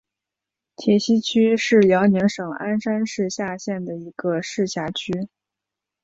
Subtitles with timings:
[0.77, 5.27] 铁西区是辽宁省鞍山市下辖的一个市辖区。